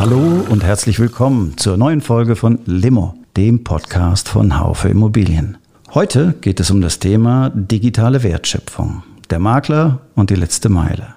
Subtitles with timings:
[0.00, 5.58] Hallo und herzlich willkommen zur neuen Folge von Limo, dem Podcast von Haufe Immobilien.
[5.92, 11.16] Heute geht es um das Thema digitale Wertschöpfung, der Makler und die letzte Meile.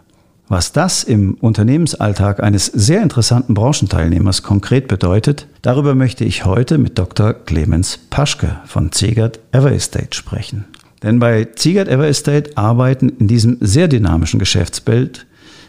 [0.50, 7.00] Was das im Unternehmensalltag eines sehr interessanten Branchenteilnehmers konkret bedeutet, darüber möchte ich heute mit
[7.00, 7.32] Dr.
[7.32, 10.66] Clemens Paschke von Zegert Ever Estate sprechen.
[11.04, 15.26] Denn bei Ziegert Ever Estate arbeiten in diesem sehr dynamischen Geschäftsbild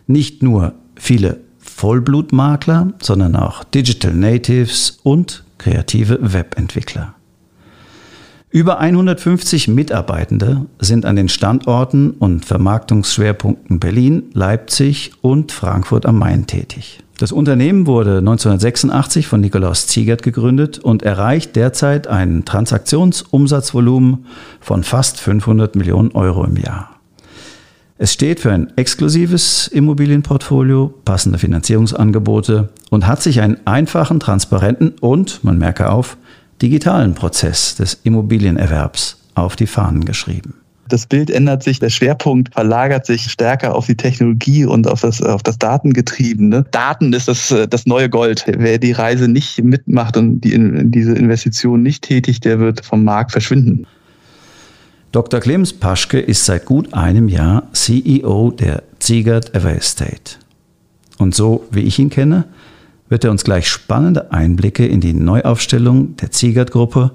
[0.08, 1.38] nicht nur viele
[1.74, 7.14] Vollblutmakler, sondern auch Digital Natives und kreative Webentwickler.
[8.50, 16.46] Über 150 Mitarbeitende sind an den Standorten und Vermarktungsschwerpunkten Berlin, Leipzig und Frankfurt am Main
[16.46, 17.00] tätig.
[17.18, 24.26] Das Unternehmen wurde 1986 von Nikolaus Ziegert gegründet und erreicht derzeit ein Transaktionsumsatzvolumen
[24.60, 26.93] von fast 500 Millionen Euro im Jahr.
[28.04, 35.42] Es steht für ein exklusives Immobilienportfolio, passende Finanzierungsangebote und hat sich einen einfachen, transparenten und,
[35.42, 36.18] man merke auf,
[36.60, 40.52] digitalen Prozess des Immobilienerwerbs auf die Fahnen geschrieben.
[40.86, 45.22] Das Bild ändert sich, der Schwerpunkt verlagert sich stärker auf die Technologie und auf das,
[45.22, 46.66] auf das Datengetriebene.
[46.72, 48.44] Daten ist das, das neue Gold.
[48.46, 50.52] Wer die Reise nicht mitmacht und die,
[50.90, 53.86] diese Investition nicht tätigt, der wird vom Markt verschwinden.
[55.14, 55.38] Dr.
[55.38, 60.38] Clemens Paschke ist seit gut einem Jahr CEO der Ziegert Ever Estate.
[61.18, 62.46] Und so wie ich ihn kenne,
[63.08, 67.12] wird er uns gleich spannende Einblicke in die Neuaufstellung der Ziegert-Gruppe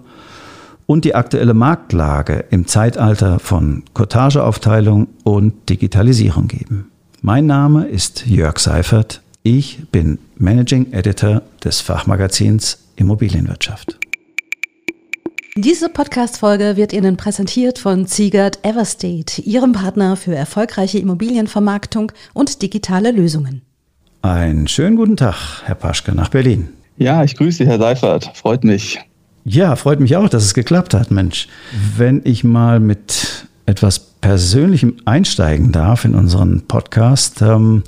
[0.86, 6.92] und die aktuelle Marktlage im Zeitalter von Cottageaufteilung und Digitalisierung geben.
[7.22, 9.22] Mein Name ist Jörg Seifert.
[9.44, 14.00] Ich bin Managing Editor des Fachmagazins Immobilienwirtschaft.
[15.56, 23.12] Diese Podcast-Folge wird Ihnen präsentiert von Ziegert Everstate, Ihrem Partner für erfolgreiche Immobilienvermarktung und digitale
[23.12, 23.62] Lösungen.
[24.22, 26.70] Einen schönen guten Tag, Herr Paschke, nach Berlin.
[26.98, 28.32] Ja, ich grüße Sie, Herr Seifert.
[28.36, 29.00] Freut mich.
[29.44, 31.48] Ja, freut mich auch, dass es geklappt hat, Mensch.
[31.98, 37.42] Wenn ich mal mit etwas Persönlichem einsteigen darf in unseren Podcast.
[37.42, 37.84] Ähm,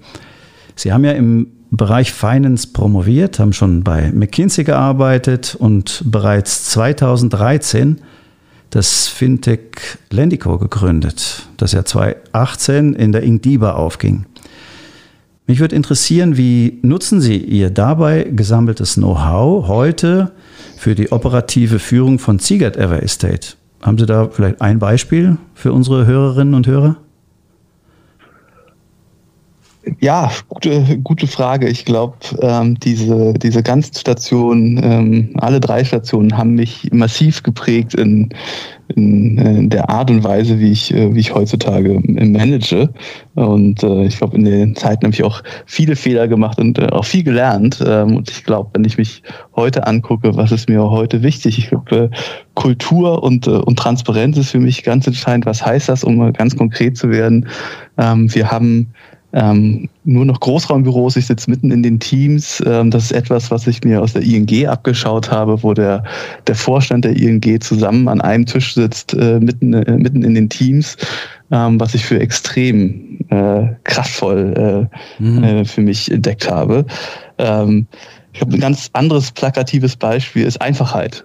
[0.75, 8.01] Sie haben ja im Bereich Finance promoviert, haben schon bei McKinsey gearbeitet und bereits 2013
[8.71, 14.25] das Fintech Lendico gegründet, das ja 2018 in der Ingdiba aufging.
[15.47, 20.31] Mich würde interessieren, wie nutzen Sie Ihr dabei gesammeltes Know-how heute
[20.77, 23.55] für die operative Führung von Ziegert Ever Estate.
[23.81, 26.97] Haben Sie da vielleicht ein Beispiel für unsere Hörerinnen und Hörer?
[29.99, 31.67] Ja, gute, gute Frage.
[31.67, 37.95] Ich glaube, ähm, diese, diese ganzen Stationen, ähm, alle drei Stationen haben mich massiv geprägt
[37.95, 38.29] in,
[38.95, 42.89] in, in der Art und Weise, wie ich, äh, wie ich heutzutage manage.
[43.33, 46.89] Und äh, ich glaube, in den Zeiten habe ich auch viele Fehler gemacht und äh,
[46.89, 47.83] auch viel gelernt.
[47.83, 49.23] Ähm, und ich glaube, wenn ich mich
[49.55, 51.57] heute angucke, was ist mir heute wichtig?
[51.57, 52.11] Ich glaube,
[52.53, 55.47] Kultur und, äh, und Transparenz ist für mich ganz entscheidend.
[55.47, 57.47] Was heißt das, um ganz konkret zu werden?
[57.97, 58.93] Ähm, wir haben
[59.33, 62.61] ähm, nur noch Großraumbüros, ich sitze mitten in den Teams.
[62.65, 66.03] Ähm, das ist etwas, was ich mir aus der ING abgeschaut habe, wo der,
[66.47, 70.49] der Vorstand der ING zusammen an einem Tisch sitzt, äh, mitten, äh, mitten in den
[70.49, 70.97] Teams,
[71.51, 75.43] ähm, was ich für extrem äh, kraftvoll äh, mhm.
[75.43, 76.85] Äh, für mich entdeckt habe.
[77.37, 77.87] Ähm,
[78.33, 81.23] ich habe ein ganz anderes plakatives Beispiel, ist Einfachheit.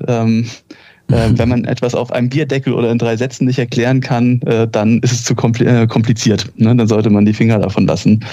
[1.08, 4.66] Äh, wenn man etwas auf einem Bierdeckel oder in drei Sätzen nicht erklären kann, äh,
[4.66, 6.50] dann ist es zu äh, kompliziert.
[6.56, 6.74] Ne?
[6.74, 8.24] Dann sollte man die Finger davon lassen.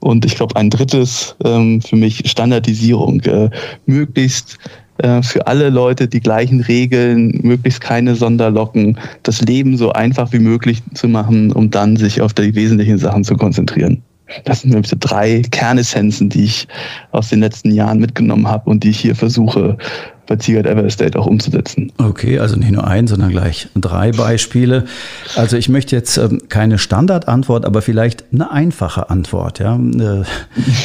[0.00, 3.20] Und ich glaube, ein drittes ähm, für mich Standardisierung.
[3.22, 3.50] Äh,
[3.86, 4.58] möglichst
[4.98, 10.38] äh, für alle Leute die gleichen Regeln, möglichst keine Sonderlocken, das Leben so einfach wie
[10.38, 14.02] möglich zu machen, um dann sich auf die wesentlichen Sachen zu konzentrieren.
[14.44, 16.66] Das sind nämlich so drei Kernessenzen, die ich
[17.12, 19.76] aus den letzten Jahren mitgenommen habe und die ich hier versuche
[20.26, 21.92] bei Ziegert Ever Estate auch umzusetzen.
[21.98, 24.84] Okay, also nicht nur ein, sondern gleich drei Beispiele.
[25.36, 29.58] Also ich möchte jetzt ähm, keine Standardantwort, aber vielleicht eine einfache Antwort.
[29.58, 29.76] Ja?
[29.76, 30.24] Äh,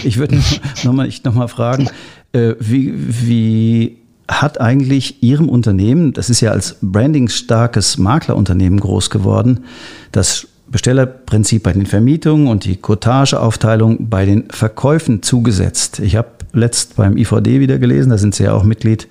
[0.04, 0.40] ich würde
[0.84, 1.90] nochmal noch mal fragen,
[2.34, 3.98] äh, wie, wie
[4.28, 9.66] hat eigentlich Ihrem Unternehmen, das ist ja als brandingstarkes Maklerunternehmen groß geworden,
[10.12, 16.00] das Bestellerprinzip bei den Vermietungen und die Cottageaufteilung bei den Verkäufen zugesetzt.
[16.00, 19.08] Ich habe letzt beim IVD wieder gelesen, da sind Sie ja auch Mitglied,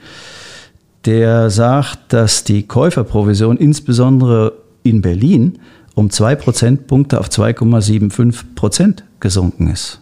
[1.06, 4.52] der sagt, dass die Käuferprovision insbesondere
[4.82, 5.58] in Berlin
[5.94, 10.00] um zwei Prozentpunkte auf 2,75 Prozent gesunken ist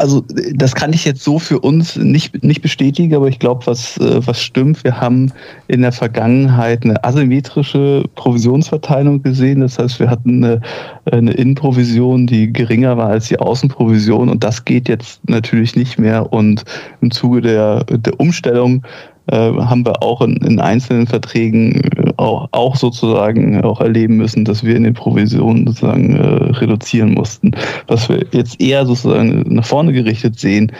[0.00, 0.24] also
[0.54, 4.26] das kann ich jetzt so für uns nicht, nicht bestätigen, aber ich glaube, was, äh,
[4.26, 5.30] was stimmt, wir haben
[5.68, 9.60] in der Vergangenheit eine asymmetrische Provisionsverteilung gesehen.
[9.60, 10.60] Das heißt, wir hatten eine,
[11.04, 16.32] eine Innenprovision, die geringer war als die Außenprovision und das geht jetzt natürlich nicht mehr.
[16.32, 16.64] Und
[17.02, 18.82] im Zuge der, der Umstellung
[19.26, 24.44] äh, haben wir auch in, in einzelnen Verträgen äh, auch, auch, sozusagen auch erleben müssen,
[24.44, 27.52] dass wir in den Provisionen sozusagen äh, reduzieren mussten.
[27.88, 30.70] Was wir jetzt eher sozusagen nach vorne gerichtet sehen,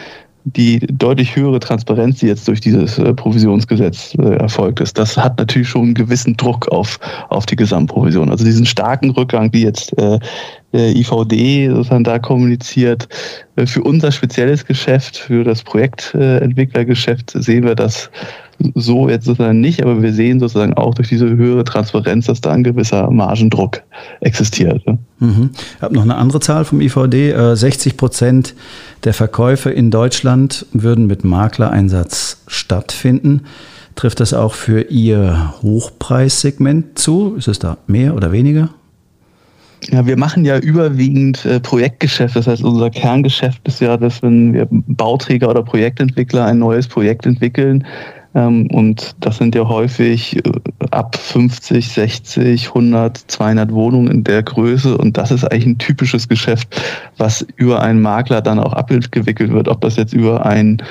[0.43, 5.37] die deutlich höhere Transparenz, die jetzt durch dieses äh, Provisionsgesetz äh, erfolgt ist, das hat
[5.37, 6.99] natürlich schon einen gewissen Druck auf,
[7.29, 8.29] auf die Gesamtprovision.
[8.29, 10.19] Also diesen starken Rückgang, wie jetzt äh,
[10.73, 13.07] IVD sozusagen da kommuniziert,
[13.55, 18.09] äh, für unser spezielles Geschäft, für das Projektentwicklergeschäft sehen wir das
[18.75, 22.51] so jetzt sozusagen nicht, aber wir sehen sozusagen auch durch diese höhere Transparenz, dass da
[22.51, 23.81] ein gewisser Margendruck
[24.19, 24.83] existiert.
[25.19, 25.51] Mhm.
[25.53, 27.55] Ich habe noch eine andere Zahl vom IVD.
[27.55, 28.55] 60 Prozent
[29.03, 33.41] der Verkäufe in Deutschland würden mit Maklereinsatz stattfinden.
[33.95, 37.35] Trifft das auch für Ihr Hochpreissegment zu?
[37.37, 38.69] Ist es da mehr oder weniger?
[39.89, 42.35] Ja, wir machen ja überwiegend äh, Projektgeschäft.
[42.35, 47.25] Das heißt, unser Kerngeschäft ist ja, dass wenn wir Bauträger oder Projektentwickler ein neues Projekt
[47.25, 47.85] entwickeln,
[48.69, 50.41] und das sind ja häufig äh,
[50.91, 54.97] ab 50, 60, 100, 200 Wohnungen in der Größe.
[54.97, 56.81] Und das ist eigentlich ein typisches Geschäft,
[57.17, 59.67] was über einen Makler dann auch abgewickelt wird.
[59.67, 60.81] Ob das jetzt über einen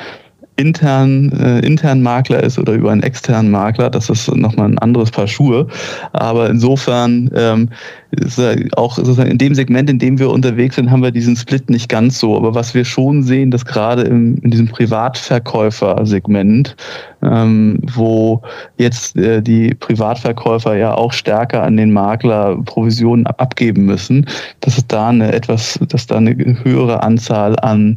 [0.61, 5.11] intern, äh, internen Makler ist oder über einen externen Makler, das ist nochmal ein anderes
[5.11, 5.67] Paar Schuhe.
[6.13, 7.71] Aber insofern ähm,
[8.11, 8.39] ist
[8.77, 11.89] auch sozusagen in dem Segment, in dem wir unterwegs sind, haben wir diesen Split nicht
[11.89, 12.37] ganz so.
[12.37, 16.77] Aber was wir schon sehen, dass gerade im, in diesem Privatverkäufer-Segment,
[17.23, 18.43] ähm, wo
[18.79, 24.27] jetzt äh, die Privatverkäufer ja auch stärker an den Makler Provisionen abgeben müssen,
[24.61, 27.97] dass es da eine etwas, dass da eine höhere Anzahl an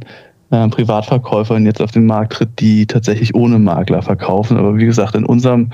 [0.53, 4.57] äh, Privatverkäufern jetzt auf den Markt tritt, die tatsächlich ohne Makler verkaufen.
[4.57, 5.71] Aber wie gesagt, in unserem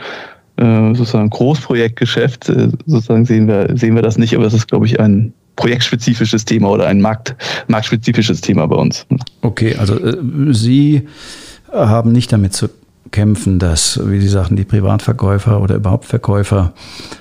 [0.55, 4.85] äh, sozusagen Großprojektgeschäft äh, sozusagen sehen wir, sehen wir das nicht, aber es ist, glaube
[4.85, 7.35] ich, ein projektspezifisches Thema oder ein Markt,
[7.67, 9.05] marktspezifisches Thema bei uns.
[9.41, 10.15] Okay, also äh,
[10.53, 11.07] Sie
[11.73, 12.69] haben nicht damit zu
[13.11, 16.73] kämpfen, dass, wie Sie sagten, die Privatverkäufer oder überhaupt Verkäufer,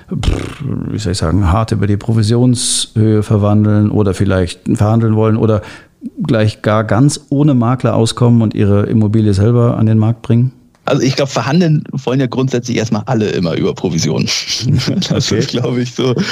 [0.09, 5.61] wie soll ich sagen, hart über die Provisionshöhe verwandeln oder vielleicht verhandeln wollen oder
[6.21, 10.53] gleich gar ganz ohne Makler auskommen und ihre Immobilie selber an den Markt bringen?
[10.89, 14.27] Also ich glaube, verhandeln wollen ja grundsätzlich erstmal alle immer über Provisionen.
[15.09, 15.39] Das okay.
[15.39, 16.15] ist, glaube ich, so.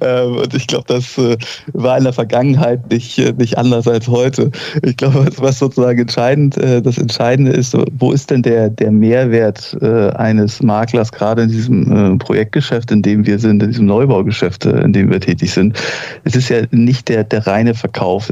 [0.00, 1.36] Ähm, und ich glaube, das äh,
[1.72, 4.50] war in der Vergangenheit nicht, äh, nicht anders als heute.
[4.82, 9.76] Ich glaube, was sozusagen entscheidend, äh, das Entscheidende ist, wo ist denn der, der Mehrwert
[9.82, 15.10] eines Maklers, gerade in diesem Projektgeschäft, in dem wir sind, in diesem Neubaugeschäft, in dem
[15.10, 15.78] wir tätig sind.
[16.24, 18.30] Es ist ja nicht der, der reine Verkauf.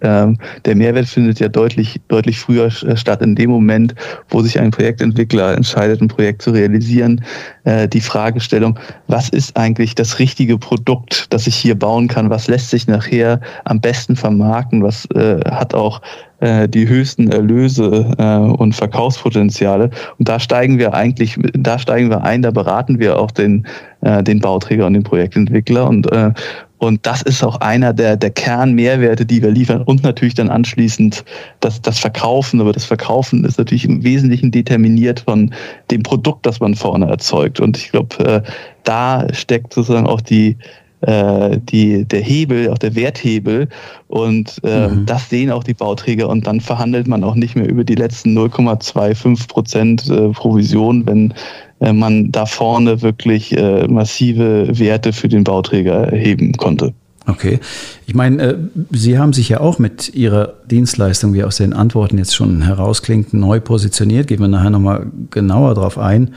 [0.00, 3.94] Ähm, der Mehrwert findet ja deutlich, deutlich früher statt, in dem Moment,
[4.28, 7.24] wo sich sich ein Projektentwickler entscheidet, ein Projekt zu realisieren,
[7.64, 12.48] äh, die Fragestellung, was ist eigentlich das richtige Produkt, das ich hier bauen kann, was
[12.48, 16.00] lässt sich nachher am besten vermarkten, was äh, hat auch
[16.40, 19.90] äh, die höchsten Erlöse äh, und Verkaufspotenziale.
[20.18, 23.66] Und da steigen wir eigentlich, da steigen wir ein, da beraten wir auch den,
[24.00, 25.86] äh, den Bauträger und den Projektentwickler.
[25.88, 26.32] Und, äh,
[26.80, 29.82] und das ist auch einer der, der Kernmehrwerte, die wir liefern.
[29.82, 31.24] Und natürlich dann anschließend
[31.60, 32.58] das, das Verkaufen.
[32.58, 35.52] Aber das Verkaufen ist natürlich im Wesentlichen determiniert von
[35.90, 37.60] dem Produkt, das man vorne erzeugt.
[37.60, 38.42] Und ich glaube, äh,
[38.84, 40.56] da steckt sozusagen auch die,
[41.02, 43.68] äh, die, der Hebel, auch der Werthebel.
[44.08, 45.06] Und äh, mhm.
[45.06, 46.28] das sehen auch die Bauträger.
[46.28, 51.34] Und dann verhandelt man auch nicht mehr über die letzten 0,25 Prozent äh, Provision, wenn
[51.80, 56.92] äh, man da vorne wirklich äh, massive Werte für den Bauträger erheben konnte.
[57.26, 57.60] Okay.
[58.06, 58.56] Ich meine, äh,
[58.90, 63.32] Sie haben sich ja auch mit Ihrer Dienstleistung, wie aus den Antworten jetzt schon herausklingt,
[63.34, 64.26] neu positioniert.
[64.26, 66.34] Gehen wir nachher nochmal genauer drauf ein.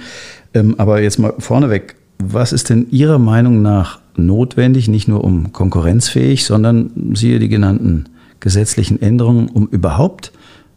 [0.53, 5.51] Ähm, aber jetzt mal vorneweg, was ist denn Ihrer Meinung nach notwendig, nicht nur um
[5.53, 10.31] konkurrenzfähig, sondern siehe die genannten gesetzlichen Änderungen, um überhaupt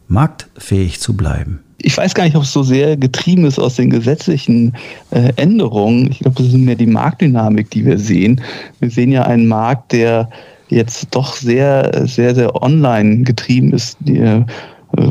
[0.07, 1.59] marktfähig zu bleiben?
[1.79, 4.73] ich weiß gar nicht, ob es so sehr getrieben ist aus den gesetzlichen
[5.11, 6.09] äh, Änderungen.
[6.09, 8.41] Ich glaube, das ist mehr die Marktdynamik, die wir sehen.
[8.79, 10.29] Wir sehen ja einen Markt, der
[10.69, 13.97] jetzt doch sehr, sehr, sehr online getrieben ist.
[14.01, 14.43] Die, äh,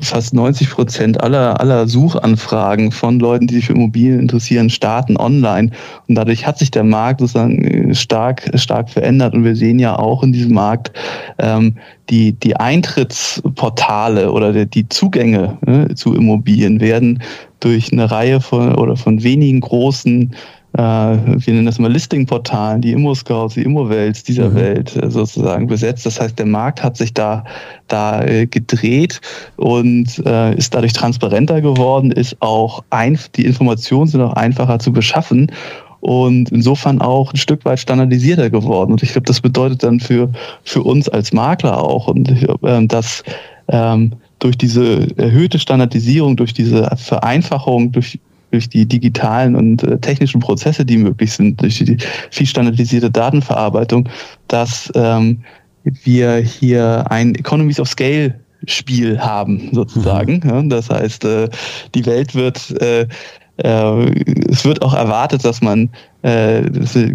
[0.02, 5.70] fast 90 Prozent aller, aller Suchanfragen von Leuten, die sich für Immobilien interessieren, starten online.
[6.08, 9.34] Und dadurch hat sich der Markt sozusagen stark, stark verändert.
[9.34, 10.92] Und wir sehen ja auch in diesem Markt
[11.38, 11.76] ähm,
[12.10, 17.22] die, die Eintrittsportale oder die Zugänge ne, zu Immobilien werden
[17.60, 20.34] durch eine Reihe von oder von wenigen großen
[20.76, 24.54] äh, wir nennen das mal Listing-Portalen, die Immo-Scouts, die Immo-Welts dieser mhm.
[24.56, 26.04] Welt äh, sozusagen besetzt.
[26.04, 27.44] Das heißt, der Markt hat sich da,
[27.88, 29.20] da äh, gedreht
[29.56, 34.92] und äh, ist dadurch transparenter geworden, ist auch ein, die Informationen sind auch einfacher zu
[34.92, 35.50] beschaffen
[36.00, 38.92] und insofern auch ein Stück weit standardisierter geworden.
[38.92, 40.30] Und ich glaube, das bedeutet dann für,
[40.62, 43.24] für uns als Makler auch, und ich äh, dass
[43.68, 50.40] ähm, durch diese erhöhte Standardisierung, durch diese Vereinfachung, durch durch die digitalen und äh, technischen
[50.40, 51.98] Prozesse, die möglich sind, durch die
[52.30, 54.08] viel standardisierte Datenverarbeitung,
[54.48, 55.42] dass ähm,
[55.84, 58.34] wir hier ein Economies of Scale
[58.66, 60.40] Spiel haben, sozusagen.
[60.42, 60.50] Mhm.
[60.50, 61.48] Ja, das heißt, äh,
[61.94, 63.06] die Welt wird äh,
[63.58, 65.88] es wird auch erwartet, dass man
[66.22, 66.62] äh,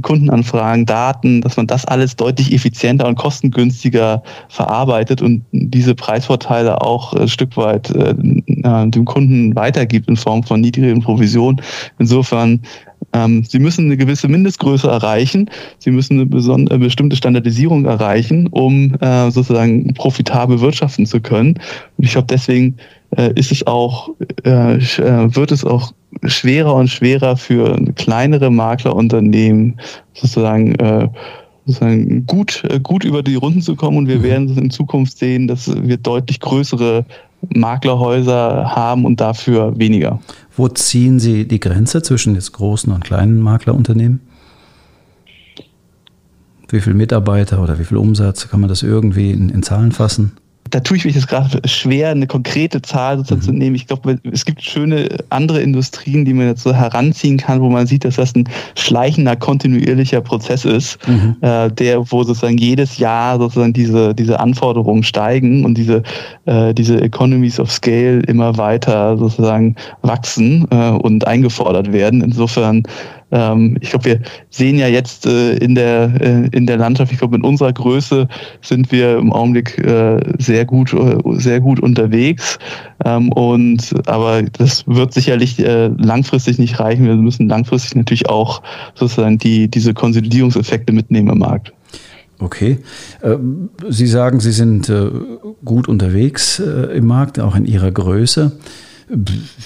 [0.01, 7.13] Kundenanfragen, Daten, dass man das alles deutlich effizienter und kostengünstiger verarbeitet und diese Preisvorteile auch
[7.13, 11.62] ein Stück weit äh, dem Kunden weitergibt in Form von niedrigen Provisionen.
[12.00, 12.62] Insofern
[13.13, 15.50] ähm, Sie müssen eine gewisse Mindestgröße erreichen.
[15.79, 21.55] Sie müssen eine, eine bestimmte Standardisierung erreichen, um äh, sozusagen profitabel wirtschaften zu können.
[21.98, 22.81] Und ich glaube, deswegen äh,
[23.18, 24.10] ist es auch,
[24.46, 25.94] äh, äh, wird es auch
[26.25, 29.80] schwerer und schwerer für kleinere Maklerunternehmen
[30.13, 31.10] sozusagen, äh,
[31.65, 33.98] sozusagen gut, äh, gut über die Runden zu kommen.
[33.98, 34.24] Und wir mhm.
[34.24, 37.06] werden in Zukunft sehen, dass wir deutlich größere
[37.53, 40.20] Maklerhäuser haben und dafür weniger.
[40.56, 44.22] Wo ziehen Sie die Grenze zwischen jetzt großen und kleinen Maklerunternehmen?
[46.70, 48.48] Wie viele Mitarbeiter oder wie viel Umsatz?
[48.48, 50.34] Kann man das irgendwie in, in Zahlen fassen?
[50.72, 53.46] Da tue ich mich jetzt gerade schwer, eine konkrete Zahl sozusagen mhm.
[53.46, 53.75] zu nehmen.
[53.75, 57.86] Ich glaube, es gibt schöne andere Industrien, die man jetzt so heranziehen kann, wo man
[57.86, 61.36] sieht, dass das ein schleichender, kontinuierlicher Prozess ist, mhm.
[61.42, 66.04] äh, der, wo sozusagen jedes Jahr sozusagen diese, diese Anforderungen steigen und diese,
[66.46, 72.22] äh, diese Economies of Scale immer weiter sozusagen wachsen äh, und eingefordert werden.
[72.22, 72.84] Insofern
[73.32, 74.20] ähm, ich glaube, wir
[74.50, 78.28] sehen ja jetzt äh, in, der, äh, in der Landschaft, ich glaube, in unserer Größe
[78.62, 82.60] sind wir im Augenblick äh, sehr gut, äh, sehr gut unterwegs.
[83.06, 87.06] Ähm, und aber das wird sicherlich äh, langfristig nicht reichen.
[87.06, 88.62] Wir müssen langfristig natürlich auch
[88.96, 91.72] sozusagen die, diese Konsolidierungseffekte mitnehmen im Markt.
[92.40, 92.80] Okay.
[93.24, 95.10] Ähm, Sie sagen, Sie sind äh,
[95.64, 98.52] gut unterwegs im Markt, auch in Ihrer Größe.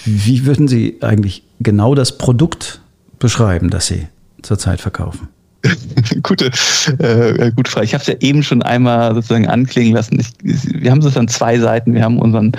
[0.04, 2.80] Wie würden Sie eigentlich genau das Produkt
[3.18, 4.06] beschreiben, das Sie
[4.42, 5.28] zurzeit verkaufen?
[6.22, 6.50] gute,
[6.98, 7.86] äh, gute Frage.
[7.86, 10.20] Ich habe es ja eben schon einmal sozusagen anklingen lassen.
[10.20, 10.28] Ich,
[10.82, 11.94] wir haben sozusagen zwei Seiten.
[11.94, 12.52] Wir haben unseren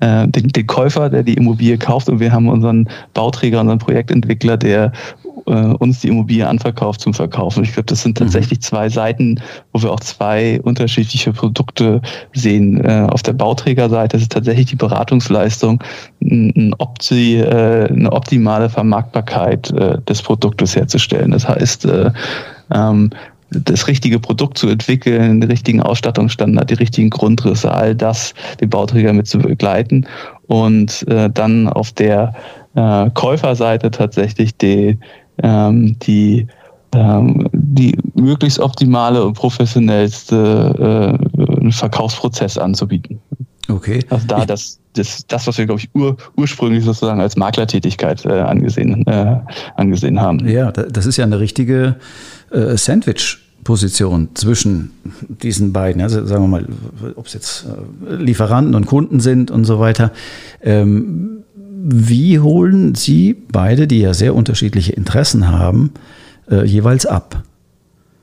[0.00, 4.56] äh, den, den Käufer, der die Immobilie kauft, und wir haben unseren Bauträger, unseren Projektentwickler,
[4.56, 4.92] der
[5.46, 7.64] äh, uns die Immobilie anverkauft zum Verkaufen.
[7.64, 8.24] Ich glaube, das sind mhm.
[8.24, 9.40] tatsächlich zwei Seiten,
[9.72, 12.00] wo wir auch zwei unterschiedliche Produkte
[12.32, 12.84] sehen.
[12.84, 15.82] Äh, auf der Bauträgerseite ist es tatsächlich die Beratungsleistung,
[16.20, 21.30] ein Opti, äh, eine optimale Vermarktbarkeit äh, des Produktes herzustellen.
[21.30, 22.10] Das heißt, äh,
[22.72, 23.10] ähm,
[23.50, 29.12] das richtige Produkt zu entwickeln, den richtigen Ausstattungsstandard, die richtigen Grundrisse, all das den Bauträger
[29.12, 30.06] mit zu begleiten
[30.46, 32.34] und äh, dann auf der
[32.74, 34.98] äh, Käuferseite tatsächlich die,
[35.42, 36.46] ähm, die,
[36.94, 43.20] ähm, die möglichst optimale und professionellste äh, Verkaufsprozess anzubieten.
[43.68, 44.00] Okay.
[44.10, 48.32] Also da das, das, das was wir, glaube ich, ur, ursprünglich sozusagen als Maklertätigkeit äh,
[48.32, 49.36] angesehen, äh,
[49.76, 50.46] angesehen haben.
[50.46, 51.96] Ja, das ist ja eine richtige
[52.50, 53.38] äh, Sandwich.
[53.64, 54.90] Position zwischen
[55.28, 56.66] diesen beiden, also sagen wir mal,
[57.16, 57.66] ob es jetzt
[58.06, 60.12] äh, Lieferanten und Kunden sind und so weiter.
[60.62, 61.44] Ähm,
[61.86, 65.92] wie holen Sie beide, die ja sehr unterschiedliche Interessen haben,
[66.50, 67.42] äh, jeweils ab?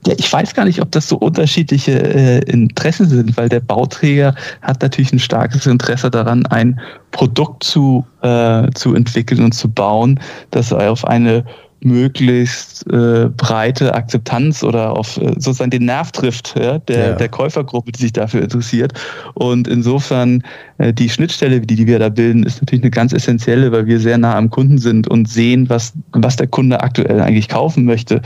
[0.07, 4.33] Ja, ich weiß gar nicht, ob das so unterschiedliche äh, Interessen sind, weil der Bauträger
[4.63, 6.79] hat natürlich ein starkes Interesse daran, ein
[7.11, 11.45] Produkt zu, äh, zu entwickeln und zu bauen, das auf eine
[11.83, 17.15] möglichst äh, breite Akzeptanz oder auf äh, sozusagen den Nerv trifft ja, der, ja.
[17.15, 18.93] der Käufergruppe, die sich dafür interessiert.
[19.33, 20.43] Und insofern
[20.77, 23.99] äh, die Schnittstelle, die, die wir da bilden, ist natürlich eine ganz essentielle, weil wir
[23.99, 28.21] sehr nah am Kunden sind und sehen, was, was der Kunde aktuell eigentlich kaufen möchte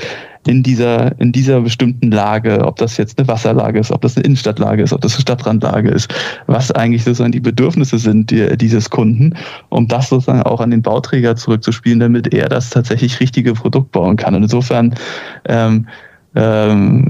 [0.48, 4.26] in dieser, in dieser bestimmten Lage, ob das jetzt eine Wasserlage ist, ob das eine
[4.26, 6.14] Innenstadtlage ist, ob das eine Stadtrandlage ist,
[6.48, 9.34] was eigentlich sozusagen die Bedürfnisse sind die, dieses Kunden,
[9.70, 14.18] um das sozusagen auch an den Bauträger zurückzuspielen, damit er das tatsächlich richtige Produkt bauen
[14.18, 14.36] kann.
[14.36, 14.94] Und insofern
[15.46, 15.88] ähm,
[16.36, 17.10] ähm,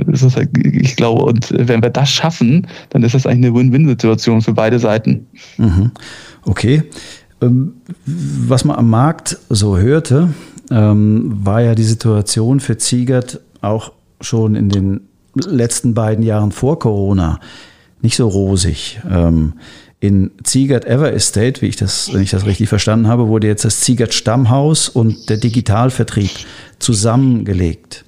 [0.63, 4.79] ich glaube, und wenn wir das schaffen, dann ist das eigentlich eine Win-Win-Situation für beide
[4.79, 5.27] Seiten.
[5.57, 5.91] Mhm.
[6.43, 6.83] Okay.
[7.41, 7.73] Ähm,
[8.05, 10.29] was man am Markt so hörte,
[10.71, 13.91] ähm, war ja die Situation für Ziegert auch
[14.21, 15.01] schon in den
[15.35, 17.39] letzten beiden Jahren vor Corona
[18.01, 18.99] nicht so rosig.
[19.09, 19.53] Ähm,
[19.99, 23.65] in Ziegert Ever Estate, wie ich das, wenn ich das richtig verstanden habe, wurde jetzt
[23.65, 26.29] das Ziegert Stammhaus und der Digitalvertrieb
[26.79, 28.05] zusammengelegt.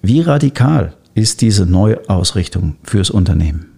[0.00, 3.73] Wie radikal ist diese Neuausrichtung fürs Unternehmen?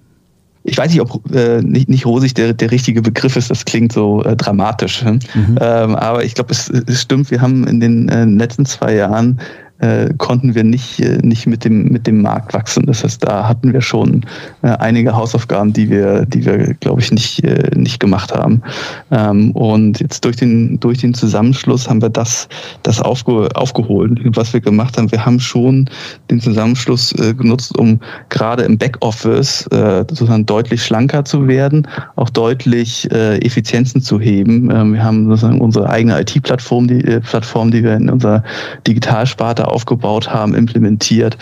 [0.66, 3.92] Ich weiß nicht, ob äh, nicht, nicht rosig der, der richtige Begriff ist, das klingt
[3.92, 5.04] so äh, dramatisch.
[5.04, 5.58] Mhm.
[5.60, 9.40] Ähm, aber ich glaube, es, es stimmt, wir haben in den äh, letzten zwei Jahren
[9.78, 12.86] äh, konnten wir nicht, äh, nicht mit, dem, mit dem Markt wachsen.
[12.86, 14.24] Das heißt, da hatten wir schon
[14.62, 18.62] äh, einige Hausaufgaben, die wir, die wir, glaube ich, nicht, äh, nicht gemacht haben.
[19.10, 22.48] Ähm, und jetzt durch den, durch den Zusammenschluss haben wir das,
[22.84, 25.12] das aufge, aufgeholt, was wir gemacht haben.
[25.12, 25.90] Wir haben schon
[26.30, 32.30] den Zusammenschluss äh, genutzt, um gerade im Backoffice äh, sozusagen deutlich schlanker zu werden, auch
[32.30, 34.70] deutlich Effizienzen zu heben.
[34.70, 38.42] Ähm, wir haben sozusagen unsere eigene IT-Plattform, die Plattform, die wir in unserer
[38.86, 41.36] Digitalsparte aufgebaut haben, implementiert.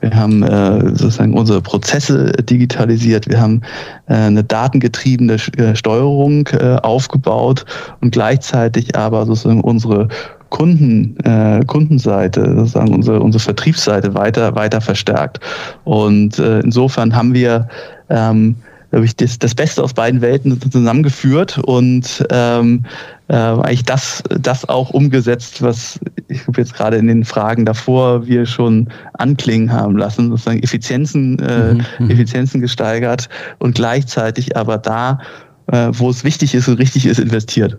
[0.00, 3.28] Wir haben äh, sozusagen unsere Prozesse digitalisiert.
[3.28, 3.62] Wir haben
[4.06, 7.64] äh, eine datengetriebene äh, Steuerung äh, aufgebaut
[8.00, 10.08] und gleichzeitig aber sozusagen unsere
[10.50, 15.40] Kunden, äh, Kundenseite, sozusagen unsere, unsere Vertriebsseite weiter, weiter verstärkt.
[15.84, 17.68] Und äh, insofern haben wir
[18.10, 18.56] ähm,
[18.90, 22.84] glaube ich, das, das Beste aus beiden Welten zusammengeführt und ähm,
[23.28, 28.26] äh, eigentlich das, das auch umgesetzt, was ich glaube jetzt gerade in den Fragen davor
[28.26, 31.84] wir schon anklingen haben lassen, sozusagen Effizienzen, äh, mhm.
[31.98, 32.10] mhm.
[32.10, 33.28] Effizienzen gesteigert
[33.58, 35.20] und gleichzeitig aber da,
[35.68, 37.78] äh, wo es wichtig ist und richtig ist, investiert.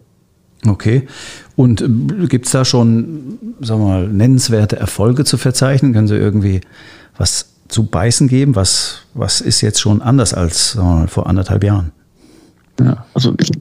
[0.65, 1.07] Okay.
[1.55, 5.91] Und äh, gibt es da schon, sagen wir mal, nennenswerte Erfolge zu verzeichnen?
[5.93, 6.61] Können Sie irgendwie
[7.17, 8.55] was zu beißen geben?
[8.55, 11.91] Was, was ist jetzt schon anders als mal, vor anderthalb Jahren?
[12.79, 13.51] Ja, also ich,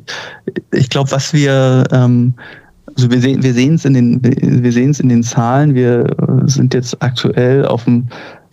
[0.73, 2.35] ich glaube, was wir, ähm,
[2.95, 5.75] also wir sehen, wir sehen es in den, wir sehen es in den Zahlen.
[5.75, 6.07] Wir
[6.45, 8.09] sind jetzt aktuell auf dem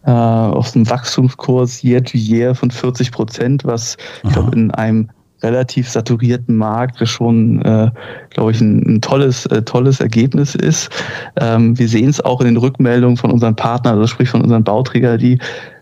[0.08, 5.10] äh, auf dem Wachstumskurs year to year von 40 Prozent, was ich glaube in einem
[5.44, 7.92] relativ saturierten Markt schon, äh,
[8.30, 10.90] glaube ich, ein, ein tolles, äh, tolles Ergebnis ist.
[11.40, 14.64] Ähm, wir sehen es auch in den Rückmeldungen von unseren Partnern, also sprich von unseren
[14.64, 15.40] Bauträgern, die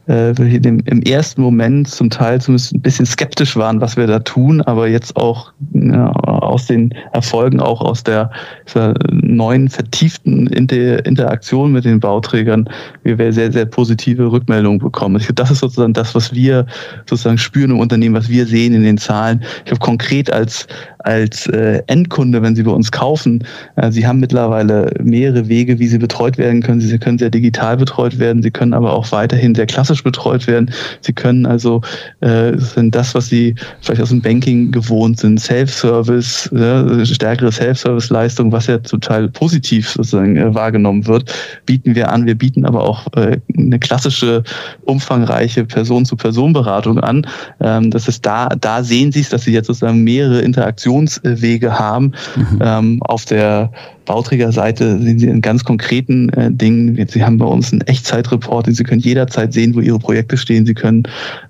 [0.07, 4.19] äh, im, im ersten Moment zum Teil zumindest ein bisschen skeptisch waren, was wir da
[4.19, 8.31] tun, aber jetzt auch ja, aus den Erfolgen, auch aus der,
[8.73, 12.69] der neuen vertieften Inter Interaktion mit den Bauträgern,
[13.03, 15.17] wir sehr, sehr positive Rückmeldungen bekommen.
[15.17, 16.65] Ich glaube, das ist sozusagen das, was wir
[17.09, 19.43] sozusagen spüren im Unternehmen, was wir sehen in den Zahlen.
[19.65, 20.67] Ich habe konkret als
[21.05, 23.43] als äh, Endkunde, wenn Sie bei uns kaufen,
[23.75, 26.81] äh, Sie haben mittlerweile mehrere Wege, wie Sie betreut werden können.
[26.81, 30.71] Sie können sehr digital betreut werden, Sie können aber auch weiterhin sehr klassisch betreut werden.
[31.01, 31.81] Sie können also
[32.21, 38.51] äh, sind das, was Sie vielleicht aus dem Banking gewohnt sind, Self-Service, äh, stärkere Self-Service-Leistung,
[38.51, 41.31] was ja zum Teil positiv sozusagen äh, wahrgenommen wird,
[41.67, 42.25] bieten wir an.
[42.25, 44.43] Wir bieten aber auch äh, eine klassische,
[44.85, 47.27] umfangreiche Person-zu-Person-Beratung an.
[47.59, 51.77] Ähm, das ist da, da sehen Sie es, dass Sie jetzt sozusagen mehrere Interaktionen Kommunikationswege
[51.77, 52.13] haben.
[52.35, 52.59] Mhm.
[52.61, 53.71] Ähm, auf der
[54.05, 57.05] Bauträgerseite sehen Sie in ganz konkreten äh, Dingen.
[57.07, 60.65] Sie haben bei uns einen Echtzeitreport, Sie können jederzeit sehen, wo Ihre Projekte stehen.
[60.65, 61.03] Sie können,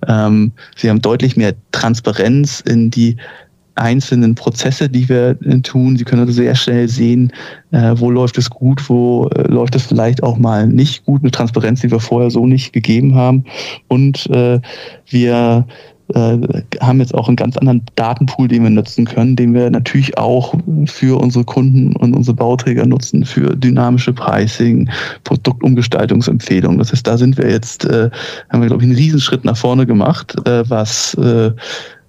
[0.07, 3.17] ähm, Sie haben deutlich mehr Transparenz in die
[3.77, 5.97] einzelnen Prozesse, die wir äh, tun.
[5.97, 7.33] Sie können also sehr schnell sehen,
[7.71, 11.31] äh, wo läuft es gut, wo äh, läuft es vielleicht auch mal nicht gut, eine
[11.31, 13.43] Transparenz, die wir vorher so nicht gegeben haben.
[13.89, 14.29] Und
[15.07, 15.67] wir
[16.13, 16.37] äh,
[16.81, 20.53] haben jetzt auch einen ganz anderen Datenpool, den wir nutzen können, den wir natürlich auch
[20.85, 24.89] für unsere Kunden und unsere Bauträger nutzen, für dynamische Pricing,
[25.23, 26.77] Produktumgestaltungsempfehlungen.
[26.77, 28.09] Das heißt, da sind wir jetzt, äh,
[28.49, 31.51] haben wir, glaube ich, einen Riesenschritt nach vorne gemacht, äh, was, äh,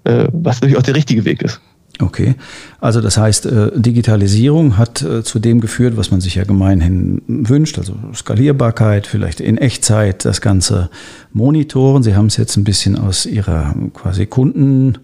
[0.05, 1.61] äh was natürlich auch der richtige Weg ist.
[1.99, 2.35] Okay,
[2.79, 7.23] also das heißt, äh, Digitalisierung hat äh, zu dem geführt, was man sich ja gemeinhin
[7.27, 10.91] wünscht, also Skalierbarkeit, vielleicht in Echtzeit das Ganze
[11.33, 12.03] monitoren.
[12.03, 14.99] Sie haben es jetzt ein bisschen aus Ihrer quasi Kunden-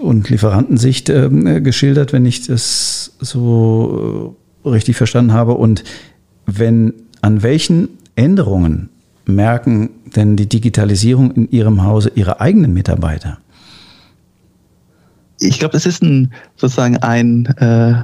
[0.00, 4.34] und Lieferantensicht ähm, geschildert, wenn ich das so
[4.64, 5.54] äh, richtig verstanden habe.
[5.54, 5.82] Und
[6.46, 8.88] wenn an welchen Änderungen
[9.26, 13.38] merken denn die Digitalisierung in Ihrem Hause Ihre eigenen Mitarbeiter?
[15.40, 17.94] Ich glaube, es ist ein sozusagen ein äh,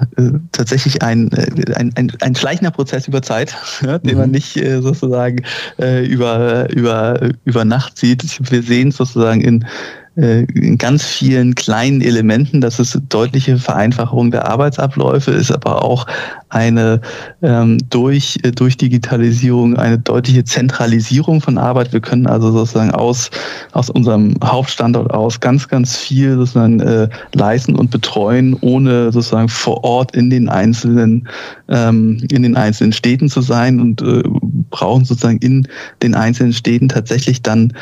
[0.53, 4.21] tatsächlich ein, äh, ein, ein, ein schleichender Prozess über Zeit, ja, den mhm.
[4.21, 5.45] man nicht äh, sozusagen
[5.79, 8.51] äh, über, über, über Nacht sieht.
[8.51, 9.67] Wir sehen es sozusagen in äh,
[10.17, 12.61] in ganz vielen kleinen Elementen.
[12.61, 16.07] Das ist deutliche Vereinfachung der Arbeitsabläufe, ist aber auch
[16.51, 17.01] eine
[17.43, 21.93] ähm, durch, äh, durch Digitalisierung eine deutliche Zentralisierung von Arbeit.
[21.93, 23.31] Wir können also sozusagen aus,
[23.73, 29.83] aus unserem Hauptstandort aus ganz, ganz viel sozusagen äh, leisten und betreuen, ohne sozusagen vor
[29.83, 31.29] Ort in den einzelnen,
[31.69, 34.23] ähm, in den einzelnen Städten zu sein und äh,
[34.71, 35.67] brauchen sozusagen in
[36.03, 37.73] den einzelnen Städten tatsächlich dann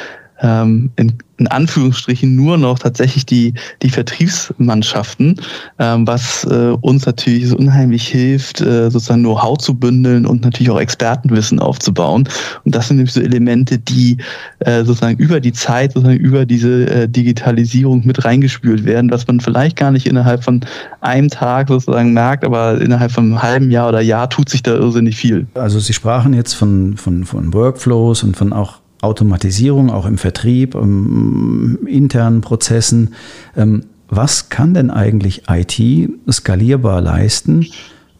[0.43, 5.41] ähm, in, in Anführungsstrichen nur noch tatsächlich die, die Vertriebsmannschaften,
[5.79, 10.71] ähm, was äh, uns natürlich so unheimlich hilft, äh, sozusagen Know-how zu bündeln und natürlich
[10.71, 12.29] auch Expertenwissen aufzubauen.
[12.65, 14.19] Und das sind nämlich so Elemente, die
[14.61, 19.41] äh, sozusagen über die Zeit, sozusagen über diese äh, Digitalisierung mit reingespült werden, was man
[19.41, 20.61] vielleicht gar nicht innerhalb von
[21.01, 24.75] einem Tag sozusagen merkt, aber innerhalb von einem halben Jahr oder Jahr tut sich da
[24.75, 25.47] irrsinnig viel.
[25.55, 30.75] Also Sie sprachen jetzt von, von, von Workflows und von auch Automatisierung, auch im Vertrieb,
[30.75, 33.15] im internen Prozessen.
[33.57, 37.67] Ähm, was kann denn eigentlich IT skalierbar leisten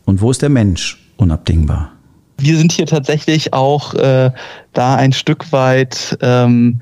[0.05, 1.93] und wo ist der Mensch unabdingbar?
[2.39, 4.31] Wir sind hier tatsächlich auch äh,
[4.73, 6.81] da ein Stück weit ähm,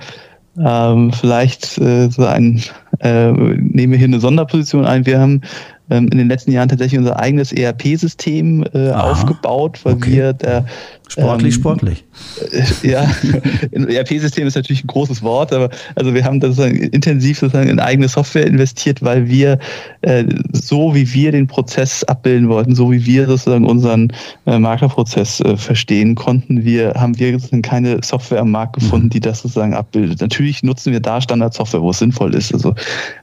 [0.58, 2.62] ähm, vielleicht äh, so ein,
[3.00, 5.06] äh, nehmen wir hier eine Sonderposition ein.
[5.06, 5.42] Wir haben
[5.90, 10.12] ähm, in den letzten Jahren tatsächlich unser eigenes ERP-System äh, aufgebaut, weil okay.
[10.12, 10.66] wir der
[11.10, 12.04] Sportlich, ähm, sportlich.
[12.52, 13.10] Äh, ja,
[13.74, 17.80] ein ERP-System ist natürlich ein großes Wort, aber also wir haben sozusagen intensiv sozusagen in
[17.80, 19.58] eigene Software investiert, weil wir
[20.02, 24.12] äh, so wie wir den Prozess abbilden wollten, so wie wir sozusagen unseren
[24.46, 29.10] äh, Maklerprozess äh, verstehen konnten, wir haben wir keine Software am Markt gefunden, mhm.
[29.10, 30.20] die das sozusagen abbildet.
[30.20, 32.54] Natürlich nutzen wir da Standardsoftware, wo es sinnvoll ist.
[32.54, 32.72] Also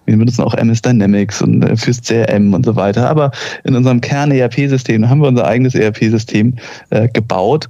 [0.06, 3.10] wir benutzen auch MS Dynamics und äh, fürs CRM und so weiter.
[3.10, 3.32] Aber
[3.63, 6.56] in unserem Kern-ERP-System haben wir unser eigenes ERP-System
[6.89, 7.69] äh, gebaut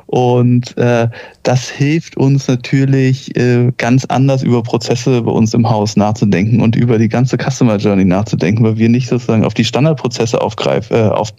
[0.11, 1.07] und äh,
[1.43, 6.75] das hilft uns natürlich äh, ganz anders über Prozesse bei uns im Haus nachzudenken und
[6.75, 11.07] über die ganze Customer Journey nachzudenken, weil wir nicht sozusagen auf die Standardprozesse aufgreifen, äh,
[11.07, 11.29] auf,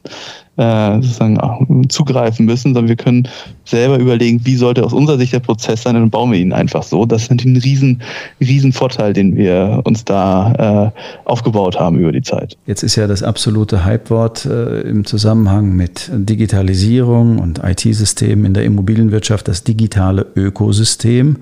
[0.56, 3.28] äh, sozusagen zugreifen müssen, sondern wir können
[3.64, 6.82] selber überlegen, wie sollte aus unserer Sicht der Prozess sein dann bauen wir ihn einfach
[6.82, 7.04] so.
[7.04, 8.02] Das ist natürlich ein riesen,
[8.40, 12.56] riesen Vorteil, den wir uns da äh, aufgebaut haben über die Zeit.
[12.66, 18.61] Jetzt ist ja das absolute Hypewort äh, im Zusammenhang mit Digitalisierung und IT-Systemen in der
[18.64, 21.38] Immobilienwirtschaft das digitale Ökosystem.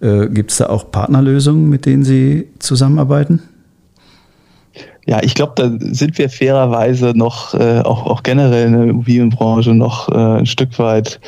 [0.00, 3.42] Äh, Gibt es da auch Partnerlösungen, mit denen Sie zusammenarbeiten?
[5.06, 9.74] Ja, ich glaube, da sind wir fairerweise noch, äh, auch, auch generell in der Immobilienbranche
[9.74, 11.20] noch äh, ein Stück weit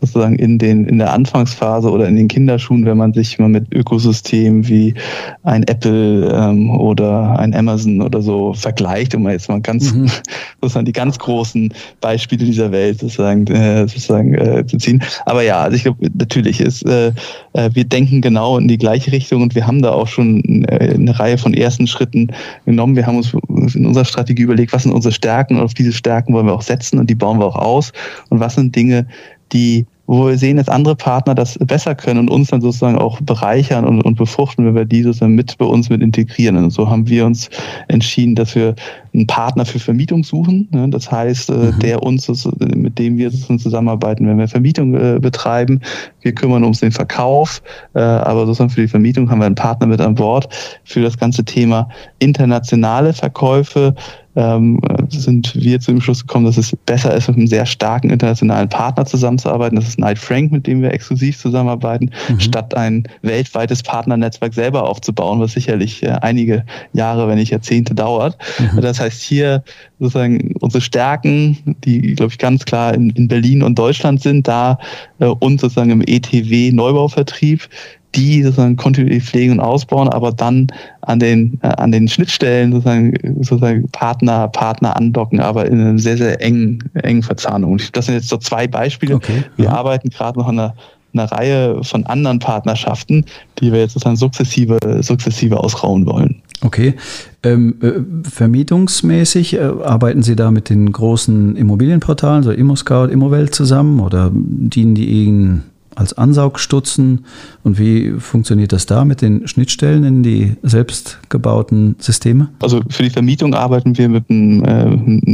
[0.00, 3.72] sozusagen in den in der Anfangsphase oder in den Kinderschuhen, wenn man sich mal mit
[3.74, 4.94] Ökosystemen wie
[5.42, 10.10] ein Apple ähm, oder ein Amazon oder so vergleicht, um mal jetzt mal ganz mhm.
[10.60, 15.02] sozusagen die ganz großen Beispiele dieser Welt sozusagen äh, sozusagen äh, zu ziehen.
[15.26, 17.12] Aber ja, also ich glaube natürlich ist äh,
[17.54, 20.94] äh, wir denken genau in die gleiche Richtung und wir haben da auch schon äh,
[20.94, 22.32] eine Reihe von ersten Schritten
[22.66, 22.96] genommen.
[22.96, 23.32] Wir haben uns
[23.74, 26.62] in unserer Strategie überlegt, was sind unsere Stärken und auf diese Stärken wollen wir auch
[26.62, 27.92] setzen und die bauen wir auch aus
[28.28, 29.06] und was sind Dinge,
[29.52, 33.20] die wo wir sehen, dass andere Partner das besser können und uns dann sozusagen auch
[33.20, 36.56] bereichern und, und befruchten, wenn wir die sozusagen mit bei uns mit integrieren.
[36.56, 37.48] Und so haben wir uns
[37.88, 38.74] entschieden, dass wir
[39.14, 40.68] einen Partner für Vermietung suchen.
[40.72, 40.88] Ne?
[40.90, 41.78] Das heißt, äh, mhm.
[41.78, 42.28] der uns,
[42.58, 45.80] mit dem wir sozusagen zusammenarbeiten, wenn wir Vermietung äh, betreiben.
[46.20, 47.62] Wir kümmern uns den Verkauf,
[47.94, 50.48] äh, aber sozusagen für die Vermietung haben wir einen Partner mit an Bord.
[50.84, 53.94] Für das ganze Thema internationale Verkäufe
[54.36, 58.10] ähm, sind wir zu dem Schluss gekommen, dass es besser ist, mit einem sehr starken
[58.10, 59.76] internationalen Partner zusammenzuarbeiten.
[59.76, 62.40] Das ist Knight Frank, mit dem wir exklusiv zusammenarbeiten, mhm.
[62.40, 68.36] statt ein weltweites Partnernetzwerk selber aufzubauen, was sicherlich äh, einige Jahre, wenn nicht Jahrzehnte dauert.
[68.58, 68.80] Mhm.
[68.80, 69.62] Das heißt, hier
[69.98, 74.78] sozusagen unsere Stärken, die, glaube ich, ganz klar in, in Berlin und Deutschland sind, da
[75.20, 77.68] äh, und sozusagen im ETW Neubauvertrieb
[78.14, 80.68] die sozusagen kontinuierlich pflegen und ausbauen, aber dann
[81.02, 86.16] an den, äh, an den Schnittstellen sozusagen, sozusagen Partner, Partner andocken, aber in einer sehr,
[86.16, 87.80] sehr engen, engen Verzahnung.
[87.92, 89.16] Das sind jetzt so zwei Beispiele.
[89.16, 89.44] Okay.
[89.56, 89.72] Wir ja.
[89.72, 90.74] arbeiten gerade noch an einer,
[91.12, 93.24] einer Reihe von anderen Partnerschaften,
[93.60, 96.42] die wir jetzt sozusagen sukzessive, sukzessive ausrauen wollen.
[96.62, 96.94] Okay.
[97.42, 104.00] Ähm, äh, vermietungsmäßig äh, arbeiten Sie da mit den großen Immobilienportalen, so ImmoScout, Immowelt zusammen
[104.00, 105.64] oder dienen die Ihnen
[105.96, 107.24] als Ansaugstutzen
[107.62, 112.48] und wie funktioniert das da mit den Schnittstellen in die selbstgebauten Systeme?
[112.60, 115.32] Also für die Vermietung arbeiten wir mit einem äh,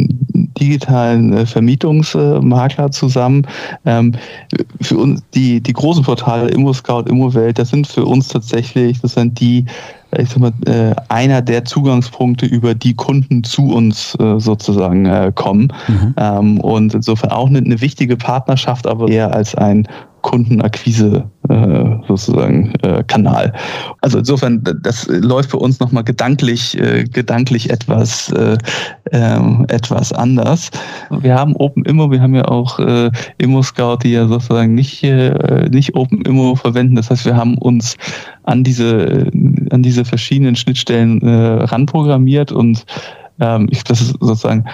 [0.59, 3.47] digitalen äh, Vermietungsmakler zusammen.
[3.85, 4.15] Ähm,
[4.81, 9.41] für uns die, die großen Portale ImmoScout, ImmoWelt, das sind für uns tatsächlich, das sind
[9.41, 9.65] die
[10.19, 15.33] ich sag mal, äh, einer der Zugangspunkte, über die Kunden zu uns äh, sozusagen äh,
[15.35, 15.73] kommen.
[15.87, 16.15] Mhm.
[16.17, 19.87] Ähm, und insofern auch eine, eine wichtige Partnerschaft, aber eher als ein
[20.23, 23.53] Kundenakquise äh, sozusagen äh, Kanal.
[24.01, 28.57] Also insofern, das läuft für uns nochmal gedanklich, äh, gedanklich etwas, äh,
[29.11, 30.71] äh, etwas anders.
[31.11, 35.03] Wir haben Open Immo, wir haben ja auch äh, Immo Scout, die ja sozusagen nicht,
[35.03, 36.97] äh, nicht Open Immo verwenden.
[36.97, 37.97] Das heißt, wir haben uns
[38.45, 39.31] an diese,
[39.71, 42.85] an diese verschiedenen Schnittstellen äh, ranprogrammiert und
[43.41, 44.65] ähm, ich, das ist sozusagen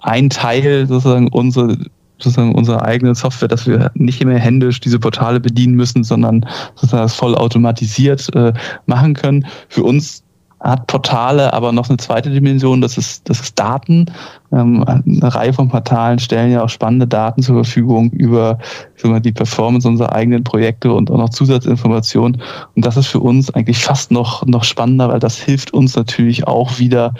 [0.00, 1.76] ein Teil sozusagen unsere
[2.18, 7.04] sozusagen unsere eigene Software, dass wir nicht mehr händisch diese Portale bedienen müssen, sondern sozusagen
[7.04, 8.52] das voll automatisiert äh,
[8.86, 9.46] machen können.
[9.68, 10.24] Für uns
[10.60, 14.06] hat Portale aber noch eine zweite Dimension, das ist, das ist Daten.
[14.52, 18.58] Ähm, eine Reihe von Portalen stellen ja auch spannende Daten zur Verfügung über
[18.96, 22.42] wir, die Performance unserer eigenen Projekte und auch noch Zusatzinformationen.
[22.74, 26.48] Und das ist für uns eigentlich fast noch, noch spannender, weil das hilft uns natürlich
[26.48, 27.14] auch wieder,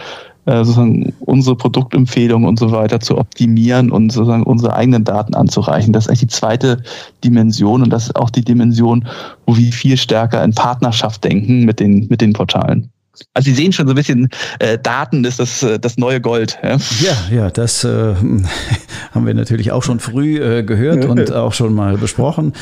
[0.48, 5.92] äh, sozusagen unsere Produktempfehlungen und so weiter zu optimieren und sozusagen unsere eigenen Daten anzureichen.
[5.92, 6.82] Das ist eigentlich die zweite
[7.22, 9.06] Dimension und das ist auch die Dimension,
[9.44, 12.90] wo wir viel stärker in Partnerschaft denken mit den, mit den Portalen.
[13.34, 16.58] Also Sie sehen schon so ein bisschen, äh, Daten ist das, äh, das neue Gold.
[16.62, 18.14] Ja, ja, ja das äh,
[19.10, 22.54] haben wir natürlich auch schon früh äh, gehört und auch schon mal besprochen.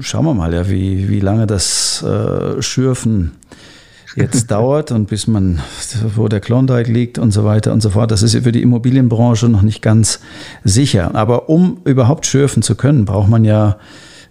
[0.00, 3.32] Schauen wir mal, ja, wie, wie lange das äh, Schürfen
[4.16, 5.60] jetzt dauert und bis man,
[6.16, 8.10] wo der Klondike liegt und so weiter und so fort.
[8.10, 10.20] Das ist für die Immobilienbranche noch nicht ganz
[10.64, 11.14] sicher.
[11.14, 13.76] Aber um überhaupt schürfen zu können, braucht man ja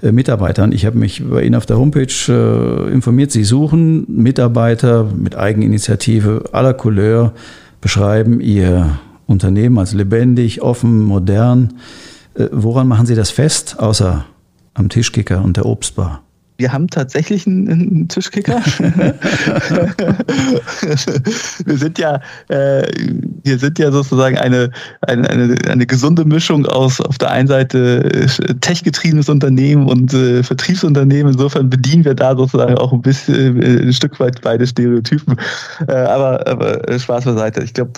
[0.02, 0.64] äh, Mitarbeiter.
[0.64, 3.32] Und ich habe mich bei Ihnen auf der Homepage äh, informiert.
[3.32, 7.34] Sie suchen Mitarbeiter mit Eigeninitiative aller Couleur,
[7.82, 11.76] beschreiben Ihr Unternehmen als lebendig, offen, modern.
[12.36, 14.26] Äh, woran machen Sie das fest, außer
[14.74, 16.25] am Tischkicker und der Obstbar?
[16.58, 18.56] Wir haben tatsächlich einen, einen Tischkicker.
[21.66, 22.88] wir sind ja, äh,
[23.46, 28.04] wir sind ja sozusagen eine, eine, eine, eine, gesunde Mischung aus auf der einen Seite
[28.04, 31.34] äh, techgetriebenes Unternehmen und äh, Vertriebsunternehmen.
[31.34, 35.38] Insofern bedienen wir da sozusagen auch ein bisschen äh, ein Stück weit beide Stereotypen.
[35.88, 37.64] Äh, aber, aber äh, Spaß beiseite.
[37.64, 37.92] Ich glaube,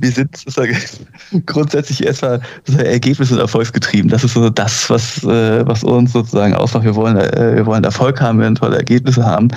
[0.00, 0.44] wir sind
[1.46, 2.40] grundsätzlich erstmal
[2.76, 4.10] Ergebnis- und erfolgsgetrieben.
[4.10, 6.84] Das ist so das, was, was uns sozusagen ausmacht.
[6.84, 9.48] Wir wollen, wir wollen Erfolg haben, wir tolle Ergebnisse haben.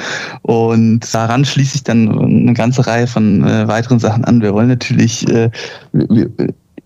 [0.44, 4.42] Und daran schließe ich dann eine ganze Reihe von weiteren Sachen an.
[4.42, 5.50] Wir wollen natürlich äh,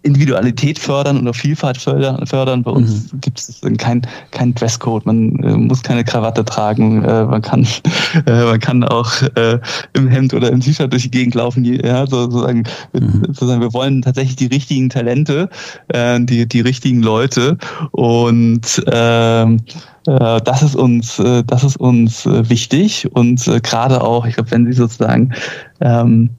[0.01, 2.63] Individualität fördern und auch Vielfalt fördern.
[2.63, 3.21] Bei uns mhm.
[3.21, 7.67] gibt es kein, kein Dresscode, man äh, muss keine Krawatte tragen, äh, man, kann,
[8.25, 9.59] äh, man kann auch äh,
[9.93, 11.65] im Hemd oder im T-Shirt durch die Gegend laufen.
[11.65, 13.23] Ja, so, sozusagen, mhm.
[13.27, 15.49] sozusagen, wir wollen tatsächlich die richtigen Talente,
[15.89, 17.57] äh, die, die richtigen Leute
[17.91, 19.57] und ähm,
[20.07, 24.73] äh, das ist uns, das ist uns wichtig und gerade auch, ich glaube, wenn Sie
[24.73, 25.33] sozusagen
[25.81, 26.29] ähm,